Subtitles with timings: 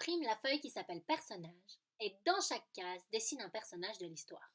[0.00, 4.50] imprime la feuille qui s'appelle personnage et dans chaque case dessine un personnage de l'histoire.